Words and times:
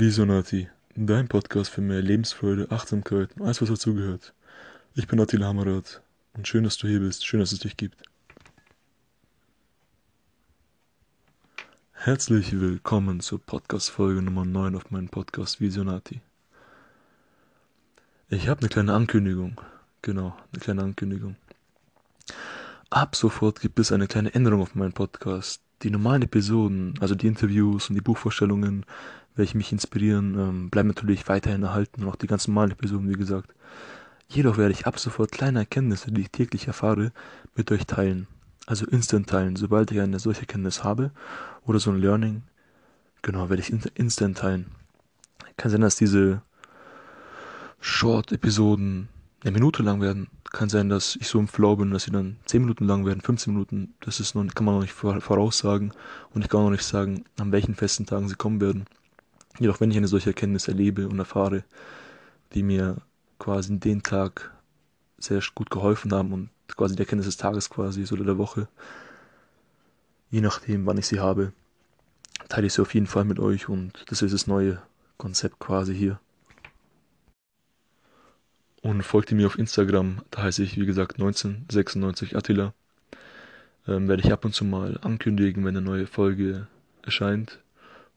Visionati, 0.00 0.68
dein 0.94 1.26
Podcast 1.26 1.70
für 1.70 1.80
mehr 1.80 2.00
Lebensfreude, 2.00 2.70
Achtsamkeit 2.70 3.30
und 3.34 3.42
alles, 3.42 3.60
was 3.60 3.68
dazugehört. 3.68 4.32
Ich 4.94 5.08
bin 5.08 5.18
Attila 5.18 5.48
Hammerat 5.48 6.02
und 6.34 6.46
schön, 6.46 6.62
dass 6.62 6.76
du 6.76 6.86
hier 6.86 7.00
bist, 7.00 7.26
schön, 7.26 7.40
dass 7.40 7.50
es 7.50 7.58
dich 7.58 7.76
gibt. 7.76 8.00
Herzlich 11.94 12.60
willkommen 12.60 13.18
zur 13.18 13.40
Podcast-Folge 13.44 14.22
Nummer 14.22 14.44
9 14.44 14.76
auf 14.76 14.88
meinem 14.92 15.08
Podcast 15.08 15.60
Visionati. 15.60 16.20
Ich 18.28 18.46
habe 18.46 18.60
eine 18.60 18.68
kleine 18.68 18.92
Ankündigung. 18.92 19.60
Genau, 20.02 20.36
eine 20.52 20.60
kleine 20.60 20.82
Ankündigung. 20.84 21.34
Ab 22.88 23.16
sofort 23.16 23.60
gibt 23.60 23.80
es 23.80 23.90
eine 23.90 24.06
kleine 24.06 24.32
Änderung 24.32 24.62
auf 24.62 24.76
meinem 24.76 24.92
Podcast. 24.92 25.60
Die 25.82 25.90
normalen 25.90 26.22
Episoden, 26.22 26.94
also 27.00 27.14
die 27.14 27.26
Interviews 27.26 27.88
und 27.88 27.94
die 27.94 28.00
Buchvorstellungen, 28.00 28.84
welche 29.36 29.56
mich 29.56 29.70
inspirieren, 29.70 30.38
ähm, 30.38 30.70
bleiben 30.70 30.88
natürlich 30.88 31.28
weiterhin 31.28 31.62
erhalten 31.62 32.02
und 32.02 32.08
auch 32.08 32.16
die 32.16 32.26
ganz 32.26 32.48
normalen 32.48 32.72
Episoden, 32.72 33.08
wie 33.08 33.18
gesagt. 33.18 33.54
Jedoch 34.28 34.58
werde 34.58 34.72
ich 34.72 34.86
ab 34.86 34.98
sofort 34.98 35.32
kleine 35.32 35.60
Erkenntnisse, 35.60 36.10
die 36.10 36.22
ich 36.22 36.30
täglich 36.30 36.66
erfahre, 36.66 37.12
mit 37.54 37.70
euch 37.70 37.86
teilen. 37.86 38.26
Also 38.66 38.84
instant 38.86 39.30
teilen, 39.30 39.56
sobald 39.56 39.90
ich 39.90 40.00
eine 40.00 40.18
solche 40.18 40.40
Erkenntnis 40.40 40.84
habe 40.84 41.12
oder 41.64 41.78
so 41.78 41.90
ein 41.90 42.00
Learning, 42.00 42.42
genau, 43.22 43.48
werde 43.48 43.62
ich 43.62 43.72
instant 43.96 44.38
teilen. 44.38 44.66
Kann 45.56 45.70
sein, 45.70 45.80
dass 45.80 45.96
diese 45.96 46.42
Short-Episoden 47.80 49.08
eine 49.42 49.52
Minute 49.52 49.82
lang 49.82 50.00
werden. 50.00 50.28
Kann 50.50 50.68
sein, 50.70 50.88
dass 50.88 51.16
ich 51.16 51.28
so 51.28 51.38
im 51.38 51.48
Flow 51.48 51.76
bin, 51.76 51.90
dass 51.90 52.04
sie 52.04 52.10
dann 52.10 52.36
10 52.46 52.62
Minuten 52.62 52.86
lang 52.86 53.04
werden, 53.04 53.20
15 53.20 53.52
Minuten. 53.52 53.94
Das 54.00 54.18
ist 54.18 54.34
noch, 54.34 54.46
kann 54.54 54.64
man 54.64 54.76
noch 54.76 54.82
nicht 54.82 54.94
voraussagen. 54.94 55.92
Und 56.32 56.42
ich 56.42 56.48
kann 56.48 56.60
auch 56.60 56.64
noch 56.64 56.70
nicht 56.70 56.84
sagen, 56.84 57.24
an 57.38 57.52
welchen 57.52 57.74
festen 57.74 58.06
Tagen 58.06 58.28
sie 58.28 58.34
kommen 58.34 58.60
werden. 58.60 58.86
Jedoch, 59.58 59.80
wenn 59.80 59.90
ich 59.90 59.96
eine 59.96 60.08
solche 60.08 60.30
Erkenntnis 60.30 60.68
erlebe 60.68 61.08
und 61.08 61.18
erfahre, 61.18 61.64
die 62.54 62.62
mir 62.62 62.96
quasi 63.38 63.78
den 63.78 64.02
Tag 64.02 64.52
sehr 65.18 65.42
gut 65.54 65.70
geholfen 65.70 66.12
haben 66.12 66.32
und 66.32 66.50
quasi 66.68 66.94
die 66.96 67.02
Erkenntnis 67.02 67.26
des 67.26 67.36
Tages 67.36 67.68
quasi 67.68 68.04
oder 68.12 68.24
der 68.24 68.38
Woche, 68.38 68.68
je 70.30 70.40
nachdem, 70.40 70.86
wann 70.86 70.98
ich 70.98 71.06
sie 71.06 71.20
habe, 71.20 71.52
teile 72.48 72.66
ich 72.68 72.72
sie 72.72 72.82
auf 72.82 72.94
jeden 72.94 73.06
Fall 73.06 73.24
mit 73.24 73.38
euch 73.38 73.68
und 73.68 74.04
das 74.08 74.22
ist 74.22 74.32
das 74.32 74.46
neue 74.46 74.80
Konzept 75.16 75.58
quasi 75.58 75.94
hier 75.94 76.20
und 78.82 79.02
folgt 79.02 79.32
mir 79.32 79.46
auf 79.46 79.58
Instagram. 79.58 80.22
Da 80.30 80.42
heiße 80.42 80.62
ich, 80.62 80.76
wie 80.76 80.86
gesagt, 80.86 81.14
1996 81.14 82.36
Attila. 82.36 82.74
Ähm, 83.86 84.08
werde 84.08 84.22
ich 84.22 84.32
ab 84.32 84.44
und 84.44 84.54
zu 84.54 84.64
mal 84.64 84.98
ankündigen, 85.02 85.64
wenn 85.64 85.76
eine 85.76 85.84
neue 85.84 86.06
Folge 86.06 86.66
erscheint. 87.02 87.58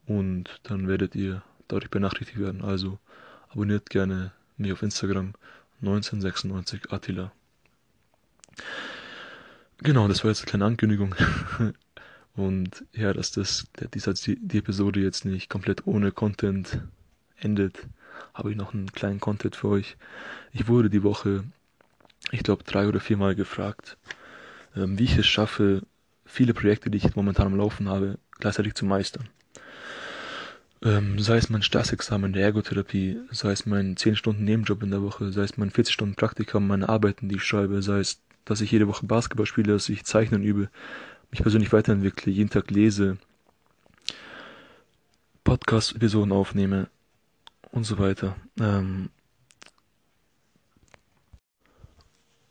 Und 0.06 0.60
dann 0.64 0.88
werdet 0.88 1.16
ihr 1.16 1.44
dadurch 1.68 1.90
benachrichtigt 1.90 2.40
werden. 2.40 2.62
Also 2.62 3.00
abonniert 3.50 3.90
gerne 3.90 4.32
mich 4.58 4.72
auf 4.72 4.84
Instagram 4.84 5.34
1996 5.82 6.92
Attila. 6.92 7.32
Genau, 9.80 10.08
das 10.08 10.24
war 10.24 10.30
jetzt 10.30 10.42
eine 10.42 10.50
kleine 10.50 10.66
Ankündigung. 10.66 11.16
Und 12.36 12.86
ja, 12.94 13.14
dass 13.14 13.32
das, 13.32 13.68
die, 13.94 14.38
die 14.40 14.58
Episode 14.58 15.02
jetzt 15.02 15.26
nicht 15.26 15.50
komplett 15.50 15.86
ohne 15.88 16.12
Content 16.12 16.82
endet, 17.38 17.88
habe 18.34 18.52
ich 18.52 18.58
noch 18.58 18.74
einen 18.74 18.92
kleinen 18.92 19.20
Content 19.20 19.56
für 19.56 19.70
euch. 19.70 19.98
Ich 20.54 20.68
wurde 20.68 20.90
die 20.90 21.04
Woche, 21.04 21.44
ich 22.32 22.44
glaube, 22.44 22.64
drei 22.64 22.88
oder 22.88 23.00
viermal 23.00 23.36
gefragt, 23.36 23.98
ähm, 24.76 24.98
wie 24.98 25.06
ich 25.06 25.18
es 25.18 25.28
schaffe, 25.28 25.84
viele 26.26 26.54
Projekte, 26.54 26.90
die 26.90 26.98
ich 26.98 27.16
momentan 27.16 27.48
am 27.48 27.58
Laufen 27.58 27.90
habe, 27.90 28.18
gleichzeitig 28.40 28.74
zu 28.76 28.86
meistern. 28.86 29.28
Ähm, 30.84 31.20
sei 31.20 31.38
es 31.38 31.50
mein 31.50 31.62
Staatsexamen 31.62 32.30
in 32.30 32.34
der 32.34 32.44
Ergotherapie, 32.44 33.20
sei 33.30 33.52
es 33.52 33.68
mein 33.68 33.98
10 33.98 34.16
Stunden 34.16 34.44
Nebenjob 34.46 34.82
in 34.82 34.90
der 34.90 35.04
Woche, 35.04 35.32
sei 35.32 35.44
es 35.44 35.58
mein 35.58 35.70
40 35.70 35.94
Stunden 35.94 36.16
Praktikum, 36.16 36.66
meine 36.66 36.90
Arbeiten, 36.90 37.30
die 37.30 37.36
ich 37.36 37.44
schreibe, 37.44 37.84
sei 37.84 38.00
es, 38.00 38.20
dass 38.46 38.62
ich 38.62 38.72
jede 38.72 38.88
Woche 38.88 39.06
Basketball 39.06 39.46
spiele, 39.46 39.74
dass 39.74 39.90
ich 39.90 40.06
Zeichnen 40.06 40.42
übe, 40.42 40.70
mich 41.30 41.44
persönlich 41.44 41.72
weiterentwickle, 41.72 42.32
jeden 42.32 42.50
Tag 42.50 42.72
lese, 42.72 43.18
Podcast-Episoden 45.44 46.32
aufnehme, 46.32 46.88
und 47.72 47.84
so 47.84 47.98
weiter. 48.00 48.36
Ähm, 48.60 49.10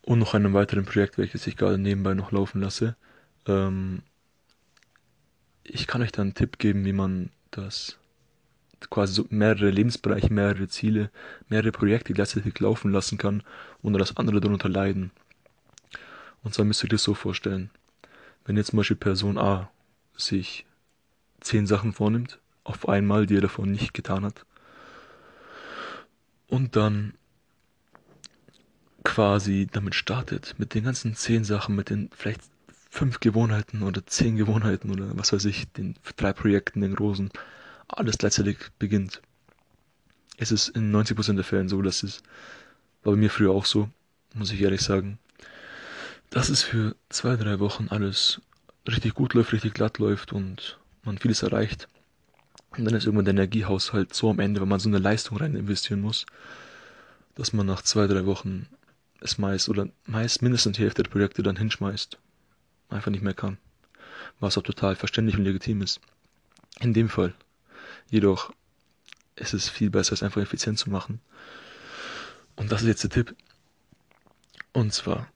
und 0.02 0.18
noch 0.18 0.34
einem 0.34 0.54
weiteren 0.54 0.84
Projekt, 0.84 1.18
welches 1.18 1.46
ich 1.46 1.56
gerade 1.56 1.78
nebenbei 1.78 2.14
noch 2.14 2.32
laufen 2.32 2.60
lasse. 2.60 2.96
Ähm, 3.46 4.02
ich 5.62 5.86
kann 5.86 6.02
euch 6.02 6.12
da 6.12 6.22
einen 6.22 6.34
Tipp 6.34 6.58
geben, 6.58 6.84
wie 6.84 6.92
man 6.92 7.30
das 7.50 7.98
quasi 8.88 9.12
so 9.12 9.26
mehrere 9.28 9.70
Lebensbereiche, 9.70 10.32
mehrere 10.32 10.68
Ziele, 10.68 11.10
mehrere 11.48 11.70
Projekte 11.70 12.14
gleichzeitig 12.14 12.58
laufen 12.60 12.90
lassen 12.90 13.18
kann, 13.18 13.42
ohne 13.82 13.98
dass 13.98 14.16
andere 14.16 14.40
darunter 14.40 14.68
leiden. 14.68 15.10
Und 16.42 16.54
zwar 16.54 16.64
müsst 16.64 16.82
ihr 16.82 16.88
das 16.88 17.02
so 17.02 17.14
vorstellen. 17.14 17.70
Wenn 18.44 18.56
jetzt 18.56 18.70
zum 18.70 18.78
Beispiel 18.78 18.96
Person 18.96 19.36
A 19.36 19.70
sich 20.16 20.64
zehn 21.40 21.66
Sachen 21.66 21.92
vornimmt, 21.92 22.38
auf 22.64 22.88
einmal, 22.88 23.26
die 23.26 23.36
er 23.36 23.42
davon 23.42 23.70
nicht 23.70 23.92
getan 23.92 24.24
hat, 24.24 24.46
und 26.50 26.76
dann 26.76 27.14
quasi 29.04 29.66
damit 29.70 29.94
startet, 29.94 30.56
mit 30.58 30.74
den 30.74 30.84
ganzen 30.84 31.14
zehn 31.14 31.44
Sachen, 31.44 31.74
mit 31.74 31.90
den 31.90 32.10
vielleicht 32.14 32.42
fünf 32.90 33.20
Gewohnheiten 33.20 33.82
oder 33.82 34.04
zehn 34.04 34.36
Gewohnheiten 34.36 34.90
oder 34.90 35.16
was 35.16 35.32
weiß 35.32 35.44
ich, 35.46 35.70
den 35.72 35.94
drei 36.16 36.32
Projekten, 36.32 36.80
den 36.80 36.96
großen, 36.96 37.30
alles 37.88 38.18
gleichzeitig 38.18 38.58
beginnt. 38.78 39.22
Es 40.36 40.50
ist 40.50 40.68
in 40.68 40.94
90% 40.94 41.34
der 41.34 41.44
Fällen 41.44 41.68
so, 41.68 41.80
dass 41.82 42.02
es, 42.02 42.22
war 43.02 43.12
bei 43.12 43.18
mir 43.18 43.30
früher 43.30 43.52
auch 43.52 43.64
so, 43.64 43.88
muss 44.34 44.52
ich 44.52 44.60
ehrlich 44.60 44.82
sagen, 44.82 45.18
dass 46.30 46.48
es 46.48 46.62
für 46.62 46.96
zwei, 47.08 47.36
drei 47.36 47.58
Wochen 47.60 47.88
alles 47.88 48.40
richtig 48.88 49.14
gut 49.14 49.34
läuft, 49.34 49.52
richtig 49.52 49.74
glatt 49.74 49.98
läuft 49.98 50.32
und 50.32 50.78
man 51.04 51.18
vieles 51.18 51.42
erreicht. 51.42 51.88
Und 52.70 52.84
dann 52.84 52.94
ist 52.94 53.04
irgendwann 53.04 53.24
der 53.24 53.34
Energiehaushalt 53.34 54.14
so 54.14 54.30
am 54.30 54.38
Ende, 54.38 54.60
wenn 54.60 54.68
man 54.68 54.80
so 54.80 54.88
eine 54.88 54.98
Leistung 54.98 55.38
rein 55.38 55.56
investieren 55.56 56.00
muss, 56.00 56.26
dass 57.34 57.52
man 57.52 57.66
nach 57.66 57.82
zwei, 57.82 58.06
drei 58.06 58.26
Wochen 58.26 58.66
es 59.20 59.38
meist 59.38 59.68
oder 59.68 59.88
meist 60.06 60.42
mindestens 60.42 60.76
die 60.76 60.82
Hälfte 60.82 61.02
der 61.02 61.10
Projekte 61.10 61.42
dann 61.42 61.56
hinschmeißt. 61.56 62.18
Einfach 62.88 63.10
nicht 63.10 63.22
mehr 63.22 63.34
kann. 63.34 63.58
Was 64.38 64.56
auch 64.56 64.62
total 64.62 64.96
verständlich 64.96 65.36
und 65.36 65.44
legitim 65.44 65.82
ist. 65.82 66.00
In 66.80 66.94
dem 66.94 67.08
Fall. 67.08 67.34
Jedoch 68.08 68.52
ist 69.36 69.54
es 69.54 69.68
viel 69.68 69.90
besser, 69.90 70.12
es 70.12 70.22
einfach 70.22 70.40
effizient 70.40 70.78
zu 70.78 70.90
machen. 70.90 71.20
Und 72.56 72.72
das 72.72 72.82
ist 72.82 72.88
jetzt 72.88 73.02
der 73.04 73.10
Tipp. 73.10 73.34
Und 74.72 74.92
zwar 74.92 75.28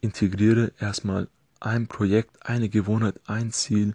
integriere 0.00 0.72
erstmal 0.78 1.28
ein 1.60 1.86
Projekt, 1.86 2.46
eine 2.46 2.68
Gewohnheit, 2.68 3.20
ein 3.26 3.52
Ziel 3.52 3.94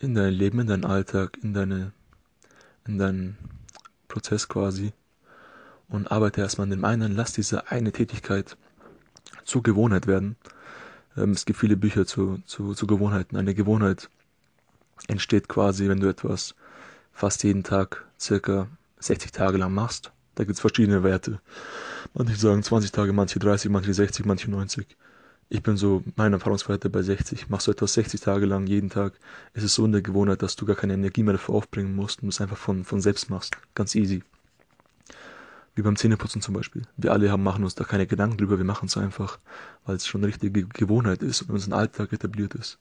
in 0.00 0.14
dein 0.14 0.32
Leben, 0.32 0.60
in 0.60 0.66
deinen 0.66 0.84
Alltag, 0.84 1.38
in 1.42 1.54
deine, 1.54 1.92
in 2.86 2.98
deinen 2.98 3.38
Prozess 4.08 4.48
quasi 4.48 4.92
und 5.88 6.10
arbeite 6.10 6.40
erstmal 6.40 6.66
an 6.66 6.70
dem 6.70 6.84
einen, 6.84 7.14
lass 7.14 7.32
diese 7.32 7.70
eine 7.70 7.92
Tätigkeit 7.92 8.56
zur 9.44 9.62
Gewohnheit 9.62 10.06
werden. 10.06 10.36
Ähm, 11.16 11.30
es 11.30 11.44
gibt 11.44 11.58
viele 11.58 11.76
Bücher 11.76 12.06
zu, 12.06 12.38
zu, 12.46 12.74
zu 12.74 12.86
Gewohnheiten. 12.86 13.36
Eine 13.36 13.54
Gewohnheit 13.54 14.10
entsteht 15.08 15.48
quasi, 15.48 15.88
wenn 15.88 16.00
du 16.00 16.08
etwas 16.08 16.54
fast 17.12 17.44
jeden 17.44 17.62
Tag 17.62 18.04
circa 18.18 18.68
60 18.98 19.32
Tage 19.32 19.58
lang 19.58 19.72
machst. 19.72 20.12
Da 20.34 20.44
gibt 20.44 20.56
es 20.56 20.60
verschiedene 20.60 21.02
Werte. 21.02 21.40
Manche 22.12 22.36
sagen 22.36 22.62
20 22.62 22.92
Tage, 22.92 23.12
manche 23.12 23.38
30, 23.38 23.70
manche 23.70 23.94
60, 23.94 24.26
manche 24.26 24.50
90 24.50 24.86
ich 25.48 25.62
bin 25.62 25.76
so, 25.76 26.02
meine 26.16 26.36
Erfahrungswerte 26.36 26.90
bei 26.90 27.02
60. 27.02 27.48
Machst 27.48 27.66
du 27.66 27.70
etwas 27.70 27.94
60 27.94 28.20
Tage 28.20 28.46
lang, 28.46 28.66
jeden 28.66 28.90
Tag, 28.90 29.14
ist 29.54 29.62
es 29.62 29.74
so 29.74 29.84
in 29.84 29.92
der 29.92 30.02
Gewohnheit, 30.02 30.42
dass 30.42 30.56
du 30.56 30.66
gar 30.66 30.76
keine 30.76 30.94
Energie 30.94 31.22
mehr 31.22 31.34
dafür 31.34 31.54
aufbringen 31.54 31.94
musst 31.94 32.22
und 32.22 32.28
es 32.28 32.40
einfach 32.40 32.56
von, 32.56 32.84
von 32.84 33.00
selbst 33.00 33.30
machst. 33.30 33.56
Ganz 33.74 33.94
easy. 33.94 34.24
Wie 35.76 35.82
beim 35.82 35.96
Zähneputzen 35.96 36.42
zum 36.42 36.54
Beispiel. 36.54 36.82
Wir 36.96 37.12
alle 37.12 37.30
haben, 37.30 37.42
machen 37.42 37.62
uns 37.62 37.74
da 37.76 37.84
keine 37.84 38.06
Gedanken 38.06 38.38
drüber, 38.38 38.58
wir 38.58 38.64
machen 38.64 38.86
es 38.86 38.96
einfach, 38.96 39.38
weil 39.84 39.96
es 39.96 40.06
schon 40.06 40.22
eine 40.22 40.28
richtige 40.28 40.66
Gewohnheit 40.66 41.22
ist 41.22 41.42
und 41.42 41.50
unser 41.50 41.76
Alltag 41.76 42.12
etabliert 42.12 42.54
ist. 42.54 42.78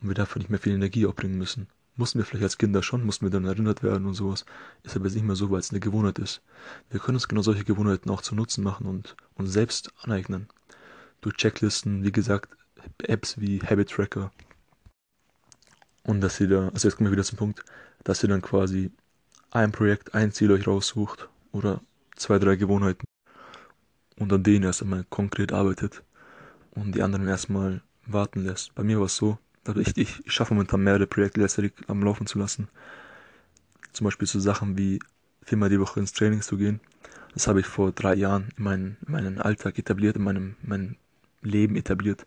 Und 0.00 0.08
wir 0.08 0.14
dafür 0.14 0.40
nicht 0.40 0.50
mehr 0.50 0.58
viel 0.58 0.72
Energie 0.72 1.06
aufbringen 1.06 1.38
müssen. 1.38 1.68
Mussten 1.96 2.18
wir 2.18 2.24
vielleicht 2.24 2.44
als 2.44 2.58
Kinder 2.58 2.82
schon, 2.82 3.04
mussten 3.04 3.26
wir 3.26 3.30
dann 3.30 3.44
erinnert 3.44 3.82
werden 3.82 4.06
und 4.06 4.14
sowas. 4.14 4.46
Ist 4.82 4.96
aber 4.96 5.04
jetzt 5.04 5.14
nicht 5.14 5.26
mehr 5.26 5.36
so, 5.36 5.50
weil 5.50 5.60
es 5.60 5.70
eine 5.70 5.80
Gewohnheit 5.80 6.18
ist. 6.18 6.40
Wir 6.88 6.98
können 6.98 7.16
uns 7.16 7.28
genau 7.28 7.42
solche 7.42 7.64
Gewohnheiten 7.64 8.08
auch 8.10 8.22
zu 8.22 8.34
Nutzen 8.34 8.64
machen 8.64 8.86
und 8.86 9.14
uns 9.36 9.52
selbst 9.52 9.92
aneignen 10.02 10.48
durch 11.20 11.36
Checklisten, 11.36 12.04
wie 12.04 12.12
gesagt, 12.12 12.50
Apps 13.02 13.40
wie 13.40 13.60
Habit 13.60 13.90
Tracker. 13.90 14.30
Und 16.02 16.20
dass 16.20 16.40
ihr 16.40 16.48
da, 16.48 16.68
also 16.68 16.88
jetzt 16.88 16.96
kommen 16.96 17.08
wir 17.08 17.12
wieder 17.12 17.24
zum 17.24 17.38
Punkt, 17.38 17.62
dass 18.04 18.22
ihr 18.22 18.28
dann 18.28 18.42
quasi 18.42 18.90
ein 19.50 19.72
Projekt, 19.72 20.14
ein 20.14 20.32
Ziel 20.32 20.50
euch 20.52 20.66
raussucht 20.66 21.28
oder 21.52 21.80
zwei, 22.16 22.38
drei 22.38 22.56
Gewohnheiten 22.56 23.04
und 24.16 24.32
an 24.32 24.42
denen 24.42 24.64
erst 24.64 24.82
einmal 24.82 25.04
konkret 25.10 25.52
arbeitet 25.52 26.02
und 26.72 26.94
die 26.94 27.02
anderen 27.02 27.28
erstmal 27.28 27.82
warten 28.06 28.44
lässt. 28.44 28.74
Bei 28.74 28.82
mir 28.82 28.98
war 28.98 29.06
es 29.06 29.16
so, 29.16 29.38
also 29.66 29.80
ich, 29.80 29.96
ich, 29.96 30.24
ich 30.24 30.32
schaffe 30.32 30.54
momentan 30.54 30.82
mehrere 30.82 31.06
Projekte 31.06 31.40
letztendlich 31.40 31.74
am 31.88 32.02
Laufen 32.02 32.26
zu 32.26 32.38
lassen. 32.38 32.68
Zum 33.92 34.04
Beispiel 34.04 34.28
so 34.28 34.40
Sachen 34.40 34.78
wie 34.78 35.00
viermal 35.42 35.68
die 35.68 35.80
Woche 35.80 36.00
ins 36.00 36.12
Training 36.12 36.42
zu 36.42 36.56
gehen. 36.56 36.80
Das 37.34 37.46
habe 37.46 37.60
ich 37.60 37.66
vor 37.66 37.92
drei 37.92 38.14
Jahren 38.14 38.48
in, 38.56 38.64
meinen, 38.64 38.96
in 39.06 39.12
meinen 39.12 39.40
Alltag 39.40 39.78
etabliert, 39.78 40.16
in 40.16 40.22
meinem, 40.22 40.56
meinem 40.62 40.96
Leben 41.42 41.76
etabliert. 41.76 42.26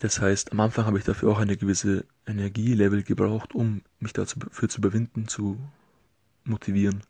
Das 0.00 0.20
heißt, 0.20 0.52
am 0.52 0.60
Anfang 0.60 0.86
habe 0.86 0.98
ich 0.98 1.04
dafür 1.04 1.30
auch 1.30 1.38
eine 1.38 1.56
gewisse 1.56 2.04
Energielevel 2.26 3.02
gebraucht, 3.02 3.54
um 3.54 3.82
mich 4.00 4.12
dafür 4.12 4.68
zu 4.68 4.78
überwinden, 4.78 5.28
zu 5.28 5.58
motivieren. 6.44 7.02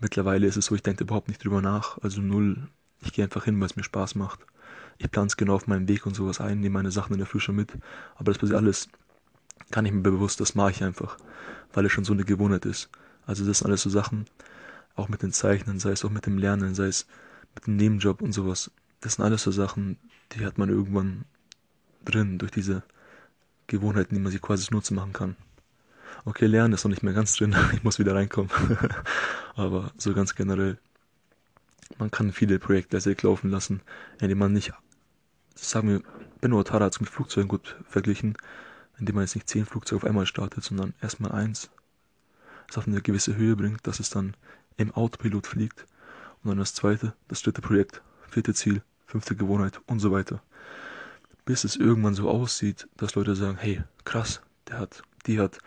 Mittlerweile 0.00 0.46
ist 0.46 0.56
es 0.56 0.66
so, 0.66 0.74
ich 0.74 0.82
denke 0.82 1.04
überhaupt 1.04 1.28
nicht 1.28 1.42
drüber 1.44 1.62
nach, 1.62 1.98
also 2.02 2.20
null. 2.20 2.68
Ich 3.02 3.12
gehe 3.12 3.24
einfach 3.24 3.44
hin, 3.44 3.58
weil 3.60 3.66
es 3.66 3.76
mir 3.76 3.84
Spaß 3.84 4.14
macht. 4.14 4.40
Ich 4.98 5.10
plane 5.10 5.26
es 5.26 5.36
genau 5.36 5.54
auf 5.54 5.66
meinem 5.66 5.88
Weg 5.88 6.06
und 6.06 6.14
sowas 6.14 6.40
ein, 6.40 6.60
nehme 6.60 6.74
meine 6.74 6.90
Sachen 6.90 7.12
in 7.12 7.18
der 7.18 7.26
Frische 7.26 7.52
mit. 7.52 7.72
Aber 8.16 8.32
das 8.32 8.38
passiert 8.38 8.58
alles 8.58 8.88
gar 9.70 9.82
nicht 9.82 9.92
mehr 9.92 10.02
bewusst, 10.02 10.40
das 10.40 10.54
mache 10.54 10.70
ich 10.70 10.84
einfach, 10.84 11.16
weil 11.72 11.86
es 11.86 11.92
schon 11.92 12.04
so 12.04 12.12
eine 12.12 12.24
Gewohnheit 12.24 12.66
ist. 12.66 12.90
Also 13.26 13.44
das 13.44 13.58
sind 13.58 13.68
alles 13.68 13.82
so 13.82 13.90
Sachen, 13.90 14.26
auch 14.94 15.08
mit 15.08 15.22
den 15.22 15.32
Zeichnen, 15.32 15.80
sei 15.80 15.90
es 15.90 16.04
auch 16.04 16.10
mit 16.10 16.26
dem 16.26 16.38
Lernen, 16.38 16.74
sei 16.74 16.86
es 16.86 17.06
mit 17.54 17.66
dem 17.66 17.76
Nebenjob 17.76 18.22
und 18.22 18.32
sowas. 18.32 18.70
Das 19.04 19.16
sind 19.16 19.24
alles 19.26 19.42
so 19.42 19.50
Sachen, 19.50 19.98
die 20.32 20.46
hat 20.46 20.56
man 20.56 20.70
irgendwann 20.70 21.26
drin 22.06 22.38
durch 22.38 22.50
diese 22.50 22.82
Gewohnheiten, 23.66 24.14
die 24.14 24.20
man 24.20 24.32
sich 24.32 24.40
quasi 24.40 24.66
nutzen 24.72 24.94
machen 24.94 25.12
kann. 25.12 25.36
Okay, 26.24 26.46
Lernen 26.46 26.72
ist 26.72 26.84
noch 26.84 26.90
nicht 26.90 27.02
mehr 27.02 27.12
ganz 27.12 27.36
drin, 27.36 27.54
ich 27.74 27.84
muss 27.84 27.98
wieder 27.98 28.14
reinkommen. 28.14 28.50
Aber 29.56 29.92
so 29.98 30.14
ganz 30.14 30.34
generell, 30.34 30.78
man 31.98 32.10
kann 32.10 32.32
viele 32.32 32.58
Projekte 32.58 32.92
gleichzeitig 32.92 33.22
laufen 33.22 33.50
lassen, 33.50 33.82
indem 34.22 34.38
man 34.38 34.54
nicht, 34.54 34.72
sagen 35.54 35.88
wir, 35.90 36.02
Benno 36.40 36.58
Otara 36.58 36.86
hat 36.86 36.94
es 36.94 37.00
mit 37.00 37.10
Flugzeugen 37.10 37.48
gut 37.48 37.76
verglichen, 37.86 38.38
indem 38.98 39.16
man 39.16 39.24
jetzt 39.24 39.34
nicht 39.34 39.50
zehn 39.50 39.66
Flugzeuge 39.66 39.98
auf 39.98 40.08
einmal 40.08 40.24
startet, 40.24 40.64
sondern 40.64 40.94
erstmal 41.02 41.32
eins, 41.32 41.68
es 42.70 42.78
auf 42.78 42.88
eine 42.88 43.02
gewisse 43.02 43.36
Höhe 43.36 43.54
bringt, 43.54 43.86
dass 43.86 44.00
es 44.00 44.08
dann 44.08 44.34
im 44.78 44.92
Autopilot 44.92 45.46
fliegt 45.46 45.84
und 46.42 46.48
dann 46.48 46.58
das 46.58 46.72
zweite, 46.72 47.12
das 47.28 47.42
dritte 47.42 47.60
Projekt, 47.60 48.00
vierte 48.30 48.54
Ziel, 48.54 48.82
fünfte 49.06 49.36
Gewohnheit 49.36 49.80
und 49.86 50.00
so 50.00 50.10
weiter. 50.12 50.42
Bis 51.44 51.64
es 51.64 51.76
irgendwann 51.76 52.14
so 52.14 52.28
aussieht, 52.30 52.88
dass 52.96 53.14
Leute 53.14 53.36
sagen, 53.36 53.58
hey, 53.58 53.82
krass, 54.04 54.40
der 54.68 54.78
hat, 54.78 55.02
die 55.26 55.38
hat 55.38 55.58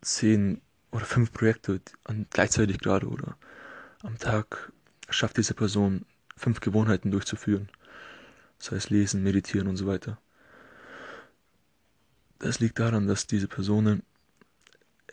zehn 0.00 0.60
oder 0.92 1.04
fünf 1.04 1.32
Projekte 1.32 1.80
gleichzeitig 2.30 2.78
gerade 2.78 3.08
oder 3.08 3.36
am 4.02 4.18
Tag 4.18 4.72
schafft 5.08 5.36
diese 5.36 5.54
Person 5.54 6.04
fünf 6.36 6.60
Gewohnheiten 6.60 7.10
durchzuführen. 7.10 7.68
Das 8.58 8.72
heißt 8.72 8.90
lesen, 8.90 9.22
meditieren 9.22 9.68
und 9.68 9.76
so 9.76 9.86
weiter. 9.86 10.18
Das 12.38 12.60
liegt 12.60 12.78
daran, 12.78 13.06
dass 13.06 13.26
diese 13.26 13.48
Personen 13.48 14.02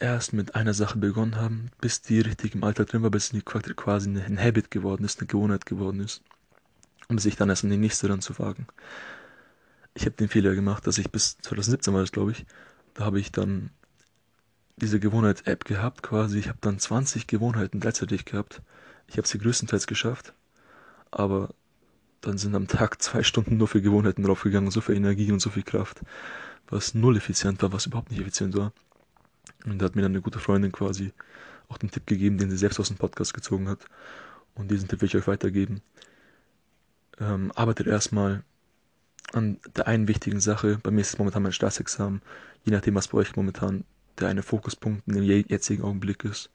erst 0.02 0.34
mit 0.34 0.56
einer 0.56 0.74
Sache 0.74 0.98
begonnen 0.98 1.36
haben, 1.36 1.70
bis 1.82 2.02
die 2.02 2.20
richtig 2.20 2.56
im 2.56 2.64
Alltag 2.64 2.88
drin 2.88 3.04
war, 3.04 3.12
bis 3.12 3.30
die 3.30 3.42
quasi 3.42 4.10
ein 4.10 4.40
Habit 4.40 4.72
geworden 4.72 5.04
ist, 5.04 5.20
eine 5.20 5.28
Gewohnheit 5.28 5.66
geworden 5.66 6.00
ist, 6.00 6.22
um 7.10 7.20
sich 7.20 7.36
dann 7.36 7.50
erst 7.50 7.64
an 7.64 7.70
die 7.70 7.78
nächste 7.78 8.08
dann 8.08 8.22
zu 8.22 8.38
wagen. 8.40 8.68
Ich 9.94 10.04
habe 10.04 10.16
den 10.16 10.30
Fehler 10.30 10.54
gemacht, 10.56 10.86
dass 10.86 10.98
ich 10.98 11.12
bis 11.12 11.38
2017 11.40 11.94
war 11.94 12.04
glaube 12.06 12.32
ich, 12.32 12.46
da 12.94 13.06
habe 13.06 13.20
ich 13.20 13.32
dann 13.32 13.72
diese 14.76 15.00
Gewohnheits-App 15.00 15.66
gehabt, 15.66 16.04
quasi. 16.04 16.38
Ich 16.38 16.50
habe 16.50 16.60
dann 16.62 16.78
20 16.78 17.26
Gewohnheiten 17.26 17.80
gleichzeitig 17.80 18.26
gehabt. 18.26 18.62
Ich 19.08 19.18
habe 19.18 19.28
sie 19.28 19.40
größtenteils 19.40 19.88
geschafft, 19.88 20.34
aber 21.10 21.50
dann 22.22 22.38
sind 22.38 22.56
am 22.56 22.68
Tag 22.68 23.02
zwei 23.02 23.24
Stunden 23.24 23.58
nur 23.58 23.68
für 23.68 23.82
Gewohnheiten 23.82 24.24
draufgegangen, 24.24 24.70
so 24.70 24.82
viel 24.82 24.96
Energie 24.96 25.32
und 25.32 25.40
so 25.40 25.50
viel 25.50 25.64
Kraft 25.64 26.02
was 26.70 26.94
null 26.94 27.18
effizient 27.18 27.62
war, 27.62 27.72
was 27.72 27.86
überhaupt 27.86 28.12
nicht 28.12 28.22
effizient 28.22 28.56
war. 28.56 28.74
Und 29.72 29.80
da 29.80 29.86
hat 29.86 29.96
mir 29.96 30.02
dann 30.02 30.12
eine 30.12 30.22
gute 30.22 30.40
Freundin 30.40 30.72
quasi 30.72 31.14
auch 31.69 31.78
den 31.78 31.92
Tipp 31.92 32.08
gegeben, 32.08 32.38
den 32.38 32.50
sie 32.50 32.58
selbst 32.58 32.80
aus 32.80 32.88
dem 32.88 32.98
Podcast 32.98 33.34
gezogen 33.34 33.68
hat. 33.68 33.86
Und 34.56 34.72
diesen 34.72 34.88
Tipp 34.88 35.02
will 35.02 35.08
ich 35.08 35.16
euch 35.16 35.28
weitergeben. 35.28 35.81
Ähm, 37.19 37.52
arbeitet 37.56 37.88
erstmal 37.88 38.44
an 39.34 39.60
der 39.75 39.88
einen 39.88 40.08
wichtigen 40.08 40.40
Sache. 40.40 40.80
Bei 40.81 40.92
mir 40.92 41.02
ist 41.02 41.10
es 41.10 41.18
momentan 41.18 41.44
mein 41.44 41.52
Staatsexamen. 41.52 42.22
Je 42.64 42.72
nachdem, 42.72 42.96
was 42.96 43.10
bei 43.10 43.18
euch 43.18 43.36
momentan 43.36 43.84
der 44.19 44.30
eine 44.30 44.42
Fokuspunkt 44.42 45.08
in 45.08 45.14
dem 45.14 45.24
jetzigen 45.24 45.84
Augenblick 45.84 46.24
ist. 46.24 46.50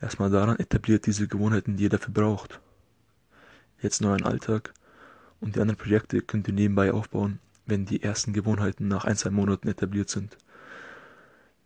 Erstmal 0.00 0.30
daran 0.30 0.58
etabliert 0.58 1.06
diese 1.06 1.26
Gewohnheiten, 1.26 1.76
die 1.76 1.84
ihr 1.84 1.88
dafür 1.88 2.12
braucht. 2.12 2.60
Jetzt 3.80 4.02
nur 4.02 4.14
ein 4.14 4.24
Alltag. 4.24 4.74
Und 5.40 5.56
die 5.56 5.60
anderen 5.60 5.78
Projekte 5.78 6.20
könnt 6.20 6.48
ihr 6.48 6.54
nebenbei 6.54 6.92
aufbauen 6.92 7.38
wenn 7.66 7.86
die 7.86 8.02
ersten 8.02 8.32
Gewohnheiten 8.32 8.88
nach 8.88 9.04
ein, 9.04 9.16
zwei 9.16 9.30
Monaten 9.30 9.68
etabliert 9.68 10.08
sind. 10.08 10.36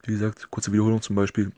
Wie 0.06 0.12
gesagt, 0.12 0.52
kurze 0.52 0.72
Wiederholung 0.72 1.02
zum 1.02 1.16
Beispiel. 1.16 1.50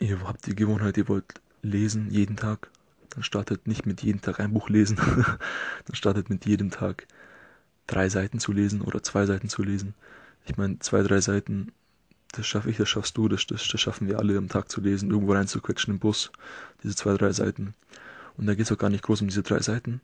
Ihr 0.00 0.20
habt 0.26 0.44
die 0.46 0.56
Gewohnheit, 0.56 0.96
ihr 0.96 1.06
wollt 1.06 1.40
lesen 1.62 2.10
jeden 2.10 2.36
Tag. 2.36 2.68
Dann 3.10 3.22
startet 3.22 3.68
nicht 3.68 3.86
mit 3.86 4.02
jedem 4.02 4.20
Tag 4.20 4.40
ein 4.40 4.52
Buch 4.52 4.68
lesen. 4.68 4.96
dann 5.86 5.94
startet 5.94 6.30
mit 6.30 6.46
jedem 6.46 6.72
Tag 6.72 7.06
drei 7.86 8.08
Seiten 8.08 8.40
zu 8.40 8.50
lesen 8.50 8.80
oder 8.80 9.04
zwei 9.04 9.24
Seiten 9.26 9.48
zu 9.48 9.62
lesen. 9.62 9.94
Ich 10.46 10.56
meine, 10.56 10.80
zwei, 10.80 11.04
drei 11.04 11.20
Seiten, 11.20 11.70
das 12.32 12.44
schaffe 12.44 12.70
ich, 12.70 12.76
das 12.76 12.88
schaffst 12.88 13.16
du, 13.16 13.28
das, 13.28 13.46
das, 13.46 13.68
das 13.68 13.80
schaffen 13.80 14.08
wir 14.08 14.18
alle 14.18 14.36
am 14.36 14.48
Tag 14.48 14.68
zu 14.68 14.80
lesen, 14.80 15.12
irgendwo 15.12 15.34
reinzuquetschen 15.34 15.94
im 15.94 16.00
Bus, 16.00 16.32
diese 16.82 16.96
zwei, 16.96 17.16
drei 17.16 17.30
Seiten. 17.30 17.74
Und 18.36 18.46
da 18.46 18.56
geht 18.56 18.66
es 18.66 18.72
auch 18.72 18.78
gar 18.78 18.90
nicht 18.90 19.04
groß 19.04 19.20
um 19.20 19.28
diese 19.28 19.44
drei 19.44 19.60
Seiten, 19.60 20.00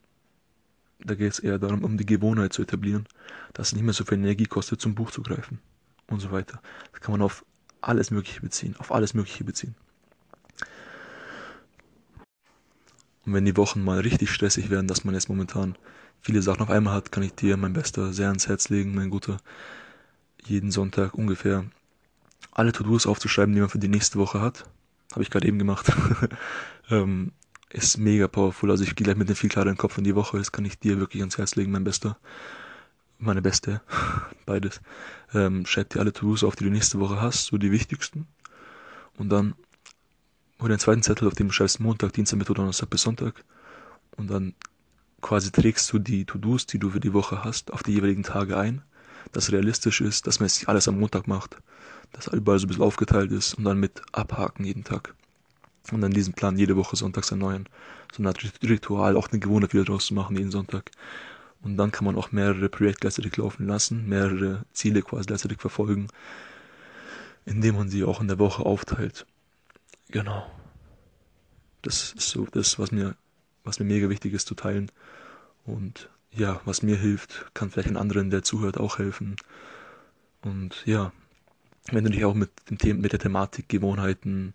da 1.01 1.17
geht 1.17 1.33
es 1.33 1.41
eher 1.41 1.59
darum, 1.59 1.83
um 1.83 1.99
die 1.99 2.07
Gewohnheit 2.07 2.53
zu 2.53 2.63
etablieren, 2.63 3.07
dass 3.55 3.69
es 3.69 3.73
nicht 3.73 3.83
mehr 3.83 3.95
so 3.95 4.05
viel 4.05 4.19
Energie 4.19 4.47
kostet, 4.47 4.81
zum 4.81 4.95
Buch 4.95 5.11
zu 5.11 5.23
greifen 5.23 5.59
und 6.11 6.21
so 6.21 6.31
weiter. 6.31 6.61
Das 6.93 7.01
kann 7.01 7.13
man 7.13 7.23
auf 7.23 7.45
alles 7.81 8.11
Mögliche 8.11 8.41
beziehen, 8.41 8.77
auf 8.79 8.93
alles 8.93 9.15
Mögliche 9.15 9.45
beziehen. 9.45 9.75
Und 13.25 13.35
wenn 13.35 13.45
die 13.45 13.57
Wochen 13.57 13.83
mal 13.83 14.01
richtig 14.01 14.31
stressig 14.31 14.71
werden, 14.71 14.89
dass 14.89 15.05
man 15.05 15.15
jetzt 15.15 15.29
momentan 15.29 15.77
viele 16.21 16.43
Sachen 16.43 16.63
auf 16.63 16.71
einmal 16.71 16.95
hat, 16.95 17.13
kann 17.13 17.23
ich 17.23 17.35
dir, 17.35 17.57
mein 17.57 17.73
Bester, 17.73 18.13
sehr 18.13 18.29
ans 18.29 18.49
Herz 18.49 18.69
legen, 18.69 18.95
mein 18.95 19.11
Guter, 19.11 19.39
jeden 20.45 20.71
Sonntag 20.71 21.15
ungefähr 21.15 21.65
alle 22.53 22.73
To-Dos 22.73 23.07
aufzuschreiben, 23.07 23.55
die 23.55 23.61
man 23.61 23.71
für 23.71 23.79
die 23.79 23.89
nächste 23.89 24.19
Woche 24.19 24.41
hat. 24.41 24.65
Habe 25.13 25.23
ich 25.23 25.31
gerade 25.31 25.47
eben 25.47 25.59
gemacht. 25.59 25.93
ähm, 26.91 27.33
ist 27.71 27.99
mega 27.99 28.27
powerful. 28.27 28.71
Also 28.71 28.85
ich 28.85 28.97
gehe 28.97 29.05
gleich 29.05 29.17
mit 29.17 29.29
einem 29.29 29.37
viel 29.37 29.51
klareren 29.51 29.77
Kopf 29.77 29.99
in 29.99 30.05
die 30.05 30.15
Woche. 30.15 30.39
Das 30.39 30.53
kann 30.53 30.65
ich 30.65 30.79
dir 30.79 30.99
wirklich 30.99 31.23
ans 31.23 31.39
Herz 31.39 31.55
legen, 31.55 31.71
mein 31.71 31.85
Bester. 31.85 32.19
Meine 33.23 33.43
Beste. 33.43 33.83
Beides. 34.47 34.81
Ähm, 35.35 35.67
schreib 35.67 35.91
dir 35.91 36.01
alle 36.01 36.13
To-Dos 36.13 36.43
auf, 36.43 36.57
die 36.57 36.65
du 36.65 36.71
nächste 36.71 36.99
Woche 37.01 37.21
hast, 37.21 37.47
so 37.47 37.59
die 37.59 37.71
wichtigsten. 37.71 38.27
Und 39.19 39.29
dann 39.29 39.55
hol 40.59 40.71
den 40.71 40.79
zweiten 40.79 41.03
Zettel, 41.03 41.29
auf 41.29 41.35
dem 41.35 41.49
du 41.49 41.53
schreibst 41.53 41.81
Montag, 41.81 42.15
Dienstag, 42.15 42.39
Mittwoch, 42.39 42.55
Donnerstag 42.55 42.89
bis 42.89 43.03
Sonntag. 43.03 43.45
Und 44.17 44.31
dann 44.31 44.55
quasi 45.21 45.53
trägst 45.53 45.93
du 45.93 45.99
die 45.99 46.25
To-Dos, 46.25 46.65
die 46.65 46.79
du 46.79 46.91
für 46.91 47.01
die 47.01 47.13
Woche 47.13 47.45
hast, 47.45 47.75
auf 47.75 47.83
die 47.83 47.93
jeweiligen 47.93 48.23
Tage 48.23 48.57
ein. 48.57 48.81
Dass 49.33 49.53
realistisch 49.53 50.01
ist, 50.01 50.27
dass 50.27 50.41
man 50.41 50.49
jetzt 50.49 50.67
alles 50.67 50.89
am 50.89 50.99
Montag 50.99 51.29
macht. 51.29 51.59
Dass 52.13 52.27
überall 52.29 52.59
so 52.59 52.65
ein 52.65 52.69
bisschen 52.69 52.83
aufgeteilt 52.83 53.33
ist 53.33 53.53
und 53.53 53.65
dann 53.65 53.79
mit 53.79 54.01
abhaken 54.13 54.65
jeden 54.65 54.83
Tag 54.83 55.15
und 55.93 56.01
dann 56.01 56.13
diesen 56.13 56.35
Plan 56.35 56.57
jede 56.57 56.77
Woche 56.77 56.97
sonntags 56.97 57.31
erneuern. 57.31 57.69
So 58.17 58.25
Art 58.25 58.43
Ritual, 58.63 59.17
auch 59.17 59.29
eine 59.29 59.41
Gewohnheit 59.41 59.73
wieder 59.73 59.85
draus 59.85 60.07
zu 60.07 60.15
machen 60.15 60.37
jeden 60.37 60.51
Sonntag. 60.51 60.91
Und 61.63 61.77
dann 61.77 61.93
kann 61.93 62.07
man 62.07 62.17
auch 62.17 62.33
mehrere 62.33 62.69
Projekte 62.69 63.01
gleichzeitig 63.01 63.37
laufen 63.37 63.67
lassen, 63.67 64.09
mehrere 64.09 64.65
Ziele 64.73 65.03
quasi 65.03 65.27
gleichzeitig 65.27 65.61
verfolgen, 65.61 66.09
indem 67.45 67.77
man 67.77 67.89
sie 67.89 68.05
auch 68.05 68.21
in 68.21 68.29
der 68.29 68.39
Woche 68.39 68.65
aufteilt. 68.65 69.27
Genau. 70.09 70.51
Das 71.83 72.13
ist 72.13 72.31
so 72.31 72.47
das, 72.51 72.79
was 72.79 72.93
mir, 72.93 73.15
was 73.65 73.79
mir 73.79 73.87
mega 73.87 74.09
wichtig 74.09 74.33
ist 74.33 74.47
zu 74.47 74.55
teilen. 74.55 74.91
Und 75.65 76.09
ja, 76.33 76.61
was 76.65 76.83
mir 76.83 76.97
hilft, 76.97 77.51
kann 77.55 77.71
vielleicht 77.71 77.89
einen 77.89 77.97
anderen, 77.97 78.31
der 78.31 78.43
zuhört, 78.43 78.79
auch 78.79 78.99
helfen. 78.99 79.37
Und 80.43 80.83
ja, 80.87 81.13
wenn 81.91 82.05
du 82.05 82.11
dich 82.11 82.25
auch 82.25 82.35
mit 82.35 82.51
dem 82.71 82.79
Thema, 82.79 83.01
mit 83.01 83.13
der 83.13 83.19
Thematik 83.19 83.69
Gewohnheiten, 83.69 84.55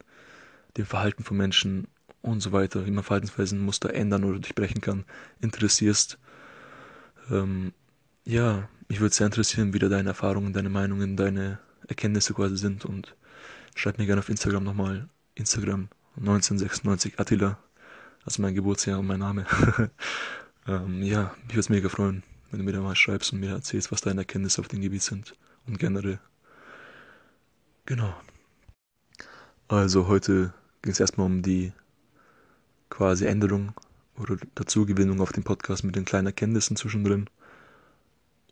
dem 0.77 0.85
Verhalten 0.85 1.23
von 1.23 1.37
Menschen 1.37 1.87
und 2.21 2.39
so 2.41 2.51
weiter, 2.51 2.85
wie 2.85 2.91
man 2.91 3.03
Verhaltensweisen 3.03 3.69
ändern 3.93 4.23
oder 4.23 4.39
durchbrechen 4.39 4.81
kann, 4.81 5.05
interessierst. 5.41 6.17
Ähm, 7.31 7.73
ja, 8.25 8.67
mich 8.87 8.99
würde 8.99 9.13
sehr 9.13 9.27
interessieren, 9.27 9.73
wie 9.73 9.79
da 9.79 9.89
deine 9.89 10.09
Erfahrungen, 10.09 10.53
deine 10.53 10.69
Meinungen, 10.69 11.17
deine 11.17 11.59
Erkenntnisse 11.87 12.33
quasi 12.33 12.57
sind 12.57 12.85
und 12.85 13.15
schreib 13.75 13.97
mir 13.97 14.05
gerne 14.05 14.19
auf 14.19 14.29
Instagram 14.29 14.63
nochmal. 14.63 15.09
Instagram 15.35 15.89
1996 16.17 17.19
Attila, 17.19 17.57
also 18.23 18.41
mein 18.41 18.55
Geburtsjahr 18.55 18.99
und 18.99 19.07
mein 19.07 19.19
Name. 19.19 19.45
ähm, 20.67 21.03
ja, 21.03 21.35
mich 21.43 21.51
würde 21.51 21.59
es 21.59 21.69
mega 21.69 21.89
freuen, 21.89 22.23
wenn 22.49 22.59
du 22.59 22.65
mir 22.65 22.71
da 22.71 22.81
mal 22.81 22.95
schreibst 22.95 23.33
und 23.33 23.39
mir 23.39 23.51
erzählst, 23.51 23.91
was 23.91 24.01
deine 24.01 24.21
Erkenntnisse 24.21 24.61
auf 24.61 24.67
dem 24.67 24.81
Gebiet 24.81 25.01
sind 25.01 25.35
und 25.67 25.77
generell. 25.77 26.19
Genau. 27.85 28.15
Also 29.67 30.07
heute 30.07 30.53
ging 30.81 30.93
es 30.93 30.99
erstmal 30.99 31.27
um 31.27 31.41
die 31.41 31.73
quasi 32.89 33.25
Änderung 33.25 33.73
oder 34.19 34.37
Dazugewinnung 34.55 35.21
auf 35.21 35.31
dem 35.31 35.43
Podcast 35.43 35.83
mit 35.83 35.95
den 35.95 36.05
kleinen 36.05 36.27
Erkenntnissen 36.27 36.77
zwischendrin 36.77 37.29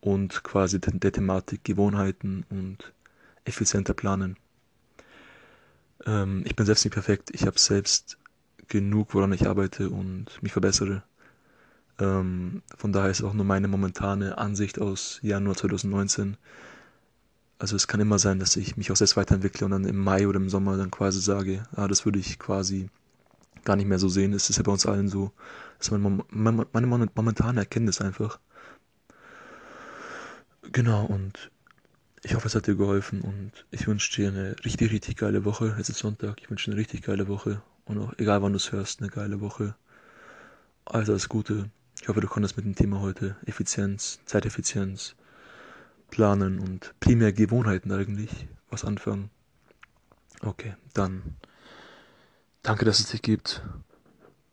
und 0.02 0.44
quasi 0.44 0.80
der, 0.80 1.12
Thematik 1.12 1.64
Gewohnheiten 1.64 2.46
und 2.50 2.94
effizienter 3.46 3.94
planen. 3.94 4.38
Ähm, 6.06 6.44
ich 6.46 6.56
bin 6.56 6.66
selbst 6.66 6.84
nicht 6.84 6.94
perfekt. 6.94 7.30
Ich 7.34 7.46
habe 7.46 7.58
selbst 7.58 8.18
genug, 8.68 9.14
woran 9.14 9.34
ich 9.34 9.48
arbeite 9.48 9.90
und 9.90 10.42
mich 10.42 10.52
verbessere. 10.52 11.04
Ähm, 12.00 12.64
von 12.76 12.92
daher 12.92 13.12
ist 13.12 13.24
auch 13.24 13.34
nur 13.34 13.46
meine 13.46 13.68
momentane 13.68 14.38
Ansicht 14.38 14.80
aus 14.80 15.20
Januar 15.22 15.56
2019. 15.56 16.38
Also 17.60 17.76
es 17.76 17.88
kann 17.88 18.02
immer 18.02 18.20
sein, 18.20 18.40
dass 18.40 18.58
ich 18.58 18.76
mich 18.76 18.92
auch 18.92 18.96
selbst 18.96 19.16
weiterentwickle 19.16 19.66
und 19.66 19.72
dann 19.72 19.86
im 19.86 19.98
Mai 19.98 20.28
oder 20.28 20.38
im 20.38 20.50
Sommer 20.50 20.76
dann 20.76 20.92
quasi 20.92 21.22
sage, 21.22 21.64
ah, 21.76 21.88
das 21.88 22.04
würde 22.04 22.20
ich 22.20 22.40
quasi 22.40 22.90
gar 23.64 23.76
nicht 23.76 23.88
mehr 23.88 24.00
so 24.00 24.10
sehen. 24.10 24.34
Es 24.34 24.50
ist 24.50 24.58
ja 24.58 24.64
bei 24.64 24.72
uns 24.72 24.86
allen 24.86 25.10
so. 25.10 25.32
Das 25.78 25.88
ist 25.88 25.92
meine, 25.92 26.24
meine 26.30 27.10
momentane 27.16 27.60
Erkenntnis 27.60 28.02
einfach. 28.02 28.40
Genau, 30.72 31.06
und 31.06 31.52
ich 32.24 32.36
hoffe, 32.36 32.48
es 32.48 32.56
hat 32.56 32.68
dir 32.68 32.76
geholfen 32.76 33.22
und 33.22 33.52
ich 33.72 33.86
wünsche 33.88 34.14
dir 34.14 34.30
eine 34.30 34.56
richtig, 34.64 34.92
richtig 34.92 35.18
geile 35.18 35.44
Woche. 35.46 35.76
Es 35.80 35.90
ist 35.90 36.00
Sonntag, 36.00 36.42
ich 36.42 36.50
wünsche 36.50 36.66
dir 36.66 36.74
eine 36.74 36.82
richtig 36.82 37.04
geile 37.04 37.28
Woche 37.28 37.62
und 37.86 37.98
auch 38.00 38.14
egal 38.18 38.42
wann 38.42 38.54
du 38.54 38.58
es 38.58 38.72
hörst, 38.72 39.02
eine 39.02 39.10
geile 39.10 39.42
Woche. 39.42 39.76
Also 40.86 41.12
alles 41.12 41.30
Gute. 41.30 41.70
Ich 42.02 42.08
hoffe, 42.08 42.22
du 42.22 42.28
konntest 42.28 42.58
mit 42.58 42.66
dem 42.66 42.76
Thema 42.76 43.02
heute 43.02 43.36
Effizienz, 43.46 44.20
Zeiteffizienz, 44.26 45.16
Planen 46.10 46.60
und 46.60 46.94
primär 47.00 47.34
Gewohnheiten 47.34 47.92
eigentlich 47.92 48.48
was 48.70 48.84
anfangen. 48.86 49.30
Okay, 50.42 50.76
dann 50.94 51.22
danke, 52.64 52.86
dass 52.86 53.00
es 53.00 53.08
dich 53.08 53.22
gibt. 53.22 53.62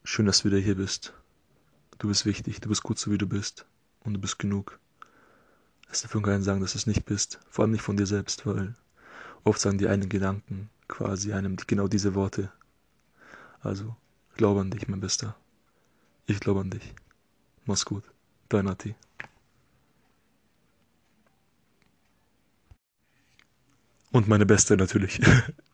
Schön, 0.04 0.26
dass 0.26 0.40
du 0.40 0.50
wieder 0.50 0.58
hier 0.58 0.74
bist. 0.74 1.14
Du 1.98 2.08
bist 2.08 2.26
wichtig, 2.26 2.60
du 2.60 2.68
bist 2.68 2.82
gut 2.82 2.98
so 2.98 3.10
wie 3.10 3.18
du 3.18 3.26
bist 3.26 3.66
und 4.00 4.14
du 4.14 4.20
bist 4.20 4.38
genug. 4.38 4.78
Es 5.90 6.02
darf 6.02 6.10
von 6.10 6.22
keinen 6.22 6.42
sagen, 6.42 6.60
dass 6.60 6.72
du 6.72 6.78
es 6.78 6.86
nicht 6.86 7.04
bist, 7.04 7.40
vor 7.48 7.62
allem 7.62 7.72
nicht 7.72 7.82
von 7.82 7.96
dir 7.96 8.06
selbst, 8.06 8.46
weil 8.46 8.74
oft 9.44 9.60
sagen 9.60 9.78
die 9.78 9.88
einen 9.88 10.08
Gedanken 10.08 10.70
quasi 10.88 11.32
einem 11.32 11.56
genau 11.56 11.88
diese 11.88 12.14
Worte. 12.14 12.50
Also, 13.60 13.96
glaube 14.36 14.60
an 14.60 14.70
dich, 14.70 14.88
mein 14.88 15.00
Bester. 15.00 15.36
Ich 16.26 16.40
glaube 16.40 16.60
an 16.60 16.70
dich. 16.70 16.94
Mach's 17.64 17.84
gut. 17.84 18.04
Dein 18.48 18.68
Ati. 18.68 18.94
Und 24.12 24.26
meine 24.26 24.46
Beste 24.46 24.76
natürlich. 24.76 25.20